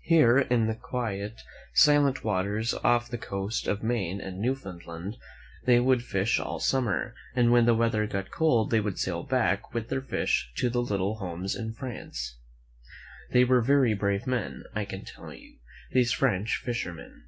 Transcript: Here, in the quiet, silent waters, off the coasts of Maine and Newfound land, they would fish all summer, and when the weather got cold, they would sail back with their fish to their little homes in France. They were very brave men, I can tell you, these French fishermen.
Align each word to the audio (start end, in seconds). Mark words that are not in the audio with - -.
Here, 0.00 0.38
in 0.38 0.68
the 0.68 0.74
quiet, 0.74 1.42
silent 1.74 2.24
waters, 2.24 2.72
off 2.82 3.10
the 3.10 3.18
coasts 3.18 3.66
of 3.66 3.82
Maine 3.82 4.18
and 4.18 4.38
Newfound 4.40 4.86
land, 4.86 5.18
they 5.66 5.78
would 5.80 6.02
fish 6.02 6.40
all 6.40 6.58
summer, 6.58 7.14
and 7.36 7.52
when 7.52 7.66
the 7.66 7.74
weather 7.74 8.06
got 8.06 8.30
cold, 8.30 8.70
they 8.70 8.80
would 8.80 8.98
sail 8.98 9.22
back 9.22 9.74
with 9.74 9.90
their 9.90 10.00
fish 10.00 10.50
to 10.56 10.70
their 10.70 10.80
little 10.80 11.16
homes 11.16 11.54
in 11.54 11.74
France. 11.74 12.38
They 13.32 13.44
were 13.44 13.60
very 13.60 13.92
brave 13.92 14.26
men, 14.26 14.64
I 14.74 14.86
can 14.86 15.04
tell 15.04 15.30
you, 15.34 15.58
these 15.92 16.10
French 16.10 16.56
fishermen. 16.64 17.24